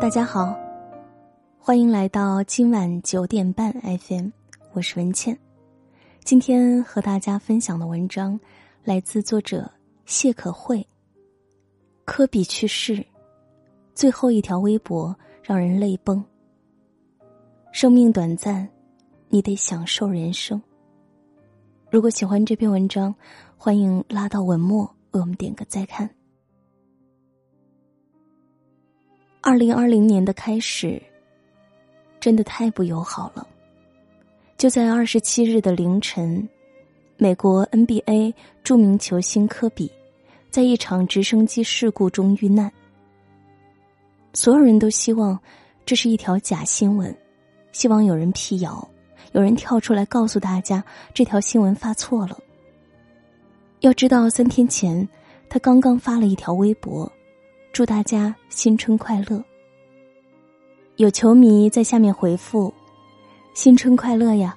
[0.00, 0.56] 大家好，
[1.58, 4.28] 欢迎来到今晚九点半 FM，
[4.72, 5.36] 我是文倩。
[6.22, 8.38] 今天和大家分享的文章
[8.84, 9.68] 来自作者
[10.06, 10.86] 谢可慧。
[12.04, 13.04] 科比去世，
[13.92, 16.24] 最后一条微博让人泪崩。
[17.72, 18.68] 生命短暂，
[19.28, 20.62] 你得享受人生。
[21.90, 23.12] 如果喜欢这篇文章，
[23.56, 26.08] 欢迎拉到文末为我们点个再看。
[29.48, 31.02] 二零二零年的开始，
[32.20, 33.48] 真的太不友好了。
[34.58, 36.46] 就在二十七日的凌晨，
[37.16, 39.90] 美国 NBA 著名球星科比
[40.50, 42.70] 在一场直升机事故中遇难。
[44.34, 45.40] 所有人都希望
[45.86, 47.16] 这是一条假新闻，
[47.72, 48.86] 希望有人辟谣，
[49.32, 50.84] 有人跳出来告诉大家
[51.14, 52.38] 这条新闻发错了。
[53.80, 55.08] 要知道，三天前
[55.48, 57.10] 他刚刚发了一条微博。
[57.72, 59.42] 祝大家新春快乐！
[60.96, 62.72] 有球迷在下面回复
[63.54, 64.56] ：“新春快乐呀！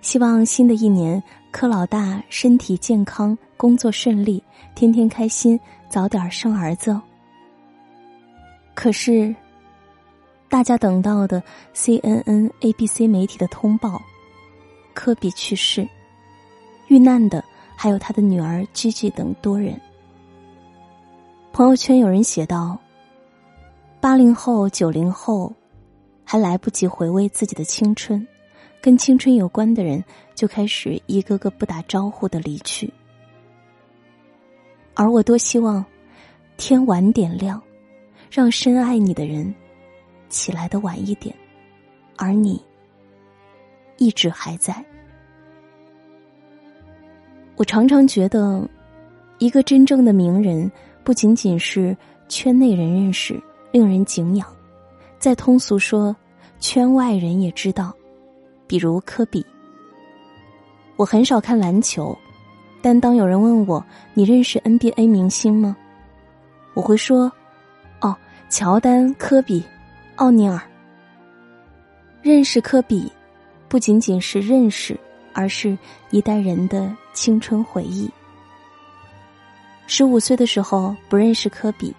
[0.00, 4.42] 希望新的一年柯老大身体健康，工作顺利，
[4.74, 5.58] 天天开心，
[5.90, 6.98] 早点生儿子。”
[8.74, 9.34] 可是，
[10.48, 11.42] 大家等到的
[11.74, 14.00] CNN、ABC 媒体的通报，
[14.94, 15.86] 科比去世，
[16.88, 17.44] 遇难的
[17.76, 19.78] 还有他的女儿 Gigi 等多人。
[21.54, 22.76] 朋友圈有人写道
[24.02, 25.54] ：“八零后、九零后，
[26.24, 28.26] 还来不及回味自己的青春，
[28.80, 30.02] 跟青春有关的人
[30.34, 32.92] 就开始一个个不打招呼的离去。
[34.94, 35.84] 而我多希望
[36.56, 37.62] 天晚点亮，
[38.28, 39.54] 让深爱你的人
[40.28, 41.32] 起来的晚一点，
[42.16, 42.60] 而你
[43.96, 44.84] 一直还在。
[47.54, 48.68] 我常常觉得，
[49.38, 50.68] 一个真正的名人。”
[51.04, 51.94] 不仅仅是
[52.28, 54.46] 圈内人认识，令人敬仰；
[55.18, 56.16] 再通俗说，
[56.58, 57.92] 圈外人也知道。
[58.66, 59.44] 比如科比。
[60.96, 62.16] 我很少看篮球，
[62.80, 65.76] 但当有人问我你认识 NBA 明星吗？
[66.72, 67.30] 我会说：
[68.00, 68.16] 哦，
[68.48, 69.62] 乔丹、科比、
[70.16, 70.58] 奥尼尔。
[72.22, 73.12] 认识科比，
[73.68, 74.98] 不仅仅是认识，
[75.34, 75.76] 而是
[76.10, 78.10] 一代人的青春回忆。
[79.86, 81.94] 十五岁的时候不认识科比，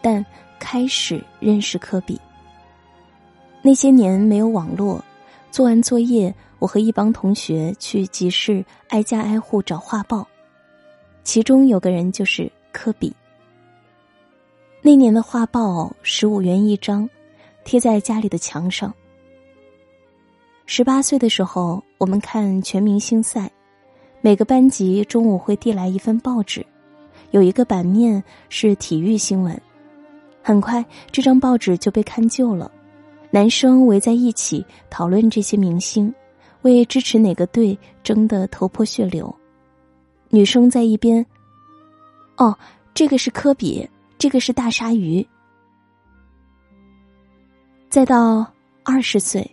[0.00, 0.24] 但
[0.58, 2.20] 开始认识科比。
[3.62, 5.04] 那些年没有网络，
[5.50, 10.26] 做完作业，我和一帮同学去集市挨家挨户找画报，
[11.22, 13.14] 其中有个人就是科比。
[14.80, 17.08] 那年的画报十五元一张，
[17.64, 18.92] 贴在家里的墙上。
[20.64, 23.50] 十八岁的时候，我们看全明星赛，
[24.22, 26.64] 每个班级中午会递来一份报纸。
[27.30, 29.60] 有一个版面是体育新闻，
[30.42, 32.70] 很快这张报纸就被看旧了。
[33.30, 36.12] 男生围在一起讨论这些明星，
[36.62, 39.32] 为支持哪个队争得头破血流。
[40.28, 41.24] 女生在一边，
[42.36, 42.56] 哦，
[42.92, 45.24] 这个是科比，这个是大鲨鱼。
[47.88, 48.44] 再到
[48.82, 49.48] 二十岁，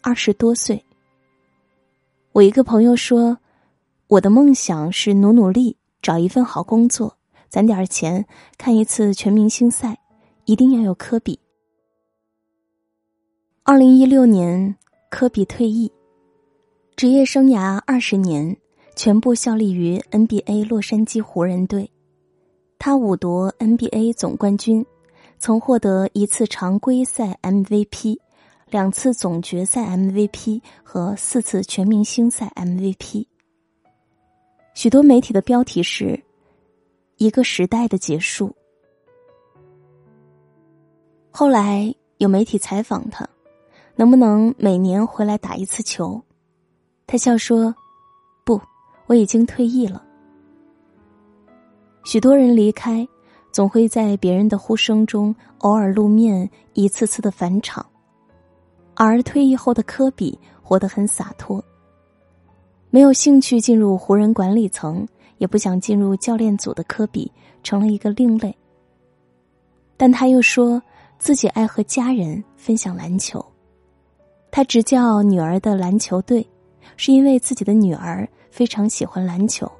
[0.00, 0.84] 二十多岁，
[2.32, 3.36] 我一个朋友说，
[4.08, 5.76] 我的梦想是努努力。
[6.06, 7.16] 找一份好工作，
[7.48, 8.24] 攒点钱，
[8.56, 9.98] 看一次全明星赛，
[10.44, 11.36] 一定要有科比。
[13.64, 14.76] 二零一六年，
[15.10, 15.90] 科比退役，
[16.94, 18.56] 职业生涯二十年，
[18.94, 21.90] 全部效力于 NBA 洛杉矶湖人队。
[22.78, 24.86] 他五夺 NBA 总冠军，
[25.40, 28.16] 曾获得一次常规赛 MVP，
[28.70, 33.26] 两次总决赛 MVP 和四次全明星赛 MVP。
[34.76, 36.22] 许多媒体的标题是
[37.16, 38.54] “一个时代的结束”。
[41.32, 43.26] 后来有媒体采访他，
[43.94, 46.22] 能不能每年回来打一次球？
[47.06, 47.74] 他笑说
[48.44, 48.60] ：“不，
[49.06, 50.04] 我已经退役了。”
[52.04, 53.08] 许多人离开，
[53.50, 57.84] 总会在别人的呼声中偶尔露面，一次次的返场。
[58.94, 61.64] 而退役后的科比活得很洒脱。
[62.96, 65.06] 没有兴趣进入湖人管理层，
[65.36, 67.30] 也不想进入教练组的科比
[67.62, 68.56] 成了一个另类。
[69.98, 70.82] 但他又说
[71.18, 73.44] 自己爱和家人分享篮球，
[74.50, 76.48] 他执教女儿的篮球队，
[76.96, 79.70] 是因为自己的女儿非常喜欢篮球。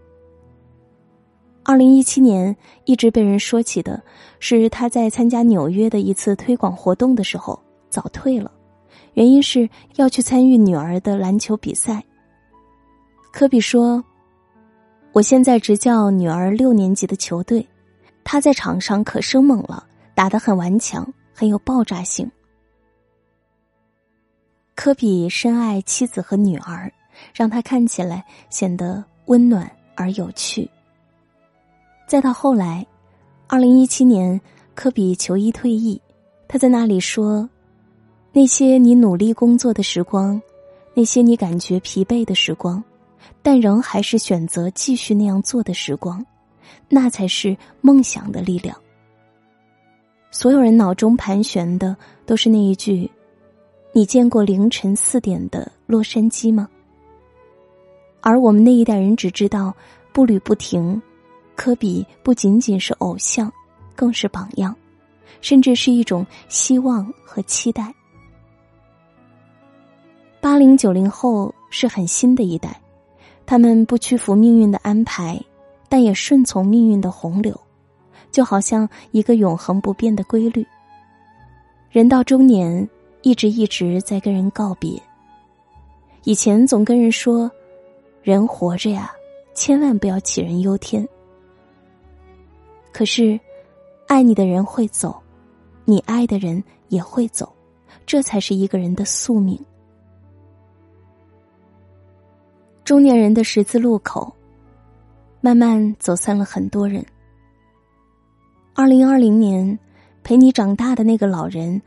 [1.64, 2.54] 二零一七年
[2.84, 3.98] 一直被人说起的
[4.40, 7.58] 是他在参加纽约的一次推广活动的时候
[7.88, 8.52] 早退了，
[9.14, 12.04] 原因是要去参与女儿的篮球比赛。
[13.36, 14.02] 科比说
[15.12, 17.68] ：“我现在执教女儿六年级的球队，
[18.24, 22.30] 她在场上可生猛了，打得很顽强，很有爆炸性。
[24.74, 26.90] 科比深爱妻子和女儿，
[27.34, 30.66] 让他看起来显得温暖而有趣。
[32.08, 32.86] 再到后来，
[33.48, 34.40] 二零一七年，
[34.74, 36.00] 科比球衣退役，
[36.48, 37.46] 他在那里说
[38.32, 40.40] ：“那些你努力工作的时光，
[40.94, 42.82] 那些你感觉疲惫的时光，
[43.46, 46.26] 但仍还是选择继续那样做的时光，
[46.88, 48.76] 那才是梦想的力量。”
[50.32, 51.96] 所有人脑中盘旋的
[52.26, 53.08] 都是那一句
[53.94, 56.68] ：“你见过凌晨四点的洛杉矶吗？”
[58.20, 59.72] 而我们那一代人只知道
[60.12, 61.00] 步履不停。
[61.54, 63.50] 科比不仅仅是偶像，
[63.94, 64.74] 更是榜样，
[65.40, 67.94] 甚至是一种希望和期待。
[70.40, 72.78] 八零九零后是很新的一代，
[73.46, 75.40] 他们不屈服命运的安排，
[75.88, 77.58] 但也顺从命运的洪流，
[78.32, 80.66] 就好像一个永恒不变的规律。
[81.90, 82.86] 人到中年，
[83.22, 85.00] 一直一直在跟人告别。
[86.24, 87.50] 以前总跟人说，
[88.20, 89.12] 人活着呀，
[89.54, 91.08] 千万不要杞人忧天。
[92.92, 93.38] 可是，
[94.08, 95.16] 爱你的人会走，
[95.84, 97.50] 你爱的人也会走，
[98.04, 99.56] 这才是一个人的宿命。
[102.86, 104.32] 中年人的十字路口，
[105.40, 107.04] 慢慢走散了很多人。
[108.76, 109.76] 二零二零年，
[110.22, 111.82] 陪你长大的那个老人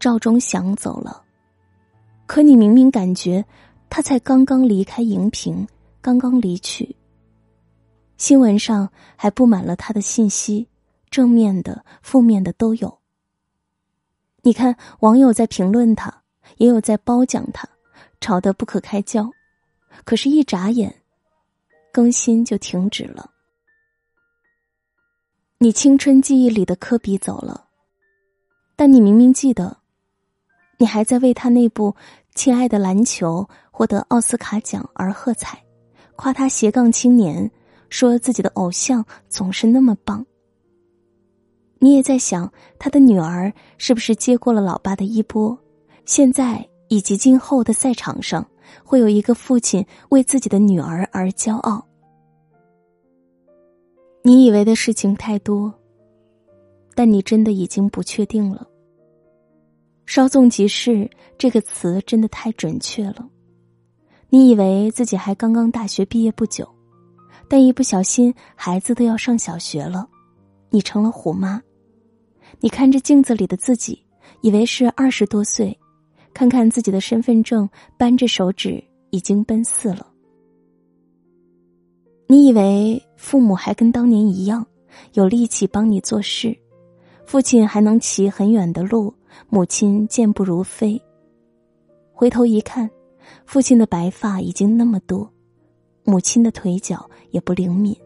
[0.00, 1.22] 赵忠祥走了，
[2.26, 3.44] 可你明明感觉
[3.88, 5.64] 他才刚刚离开荧屏，
[6.00, 6.96] 刚刚离去。
[8.16, 10.66] 新闻上还布满了他的信息，
[11.10, 12.98] 正面的、负面的都有。
[14.42, 16.12] 你看，网友在评论他，
[16.56, 17.68] 也有在褒奖他，
[18.20, 19.30] 吵得不可开交。
[20.04, 21.02] 可是，一眨眼，
[21.92, 23.30] 更新就停止了。
[25.58, 27.68] 你青春记忆里的科比走了，
[28.76, 29.76] 但你明明记得，
[30.78, 31.92] 你还在为他那部
[32.34, 35.62] 《亲爱的篮球》获得奥斯卡奖而喝彩，
[36.16, 37.50] 夸他斜杠青年。
[37.90, 40.24] 说自己的偶像总是那么棒。
[41.80, 45.58] 你也在想他的女儿是不是接过了老爸的衣钵？
[46.04, 48.48] 现在以及今后的赛场上，
[48.84, 51.86] 会有一个父亲为自己的女儿而骄傲。
[54.22, 55.72] 你以为的事情太多，
[56.94, 58.66] 但你真的已经不确定了。
[60.06, 61.08] 稍纵即逝
[61.38, 63.26] 这个词真的太准确了。
[64.28, 66.68] 你以为自己还刚刚大学毕业不久。
[67.48, 70.08] 但一不小心，孩子都要上小学了，
[70.68, 71.60] 你成了虎妈。
[72.60, 74.00] 你看着镜子里的自己，
[74.40, 75.76] 以为是二十多岁，
[76.32, 80.06] 看看自己的身份证，扳着手指已经奔四了。
[82.26, 84.64] 你以为父母还跟当年一样，
[85.14, 86.56] 有力气帮你做事，
[87.26, 89.12] 父亲还能骑很远的路，
[89.48, 91.00] 母亲健步如飞。
[92.12, 92.88] 回头一看，
[93.44, 95.28] 父亲的白发已经那么多。
[96.04, 97.96] 母亲的腿脚也不灵敏，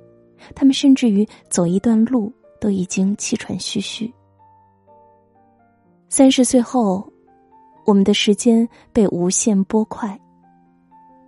[0.54, 4.12] 他们甚至于走一段路都已经气喘吁吁。
[6.08, 7.06] 三十岁后，
[7.84, 10.18] 我们的时间被无限拨快，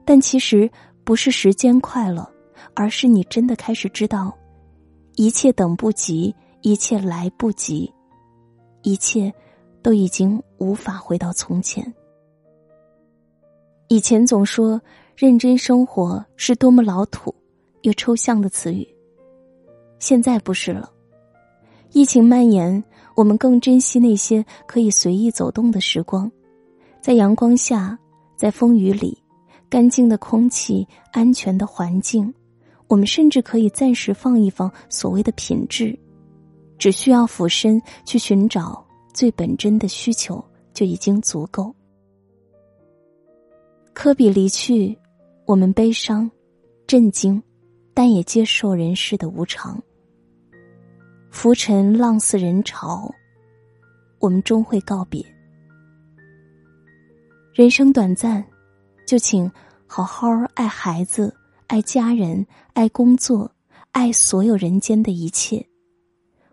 [0.05, 0.71] 但其实
[1.05, 2.31] 不是时间快了，
[2.75, 4.37] 而是你真的开始知道，
[5.17, 7.93] 一切等不及，一切来不及，
[8.83, 9.33] 一切
[9.83, 11.95] 都已经无法回到从前。
[13.89, 14.81] 以前总说。
[15.17, 17.35] 认真生活是多么老土
[17.81, 18.87] 又抽象的词语。
[19.99, 20.93] 现在不是了，
[21.93, 22.85] 疫情蔓延，
[23.15, 26.31] 我们更珍惜那些可以随意走动的时光，
[27.07, 27.97] 在阳光下，
[28.35, 29.17] 在风雨里，
[29.71, 32.35] 干净的空气，安全的环境，
[32.89, 35.97] 我们甚至可以暂时放一放所谓的品质，
[36.79, 38.85] 只需要俯身去寻找
[39.15, 40.45] 最本真的需求，
[40.75, 41.73] 就已经足够。
[43.95, 44.99] 科比离去。
[45.45, 46.29] 我们悲伤、
[46.89, 47.41] 震惊，
[47.95, 49.81] 但也接受人世的无常。
[51.31, 53.09] 浮沉浪似人潮，
[54.19, 55.25] 我们终会告别。
[57.57, 58.45] 人生短暂，
[59.07, 59.51] 就请
[59.87, 61.35] 好好爱孩子、
[61.69, 63.51] 爱家人、爱工作、
[63.93, 65.67] 爱所有人间的一切。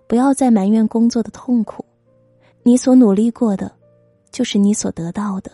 [0.07, 1.83] 不要再埋怨工作的痛苦，
[2.63, 3.69] 你所努力过的，
[4.31, 5.51] 就是你所得到的。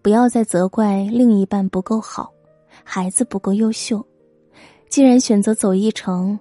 [0.00, 2.32] 不要再责怪另一半不够好。
[2.82, 4.02] 孩子不够优秀，
[4.88, 6.40] 既然选择走一程，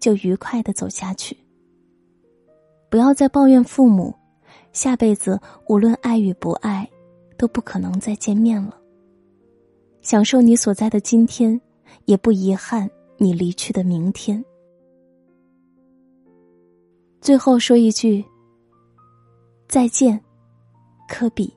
[0.00, 1.38] 就愉快的走下去。
[2.90, 4.12] 不要再抱怨父母，
[4.72, 6.90] 下辈子无论爱与不爱，
[7.36, 8.78] 都不可能再见面了。
[10.00, 11.60] 享受你所在的今天，
[12.06, 14.44] 也不遗憾你离去的明天。
[17.20, 18.24] 最后说一句：
[19.68, 20.20] 再见，
[21.08, 21.52] 科比。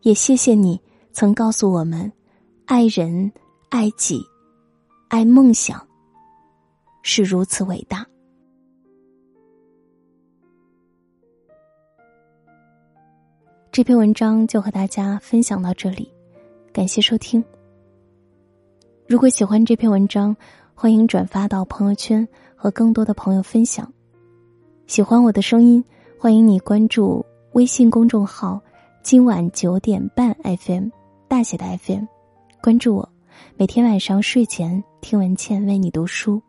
[0.00, 0.80] 也谢谢你
[1.12, 2.10] 曾告诉我们，
[2.64, 3.30] 爱人、
[3.68, 4.20] 爱己、
[5.08, 5.86] 爱梦想
[7.02, 8.06] 是如此伟大。
[13.72, 16.06] 这篇文章就和大家分享到这里，
[16.74, 17.42] 感谢收听。
[19.08, 20.36] 如果喜欢这篇文章，
[20.74, 23.90] 欢迎转发到朋友圈和更多的朋友分享。
[24.86, 25.82] 喜欢我的声音，
[26.18, 28.60] 欢迎你关注微信公众号
[29.02, 30.88] “今晚九点半 FM”
[31.26, 32.04] 大写的 FM，
[32.60, 33.08] 关注我，
[33.56, 36.42] 每天晚上睡前听文倩为你读书。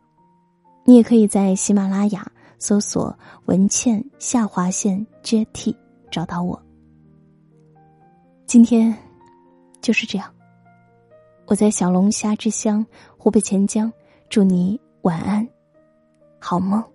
[0.84, 5.74] 你也可以在喜马拉雅搜索“文倩下划线 JT”
[6.10, 6.62] 找到我。
[8.46, 8.94] 今天
[9.80, 10.32] 就是这样。
[11.46, 12.84] 我在小龙虾之乡
[13.16, 13.92] 湖北潜江，
[14.28, 15.46] 祝你晚安，
[16.38, 16.93] 好梦。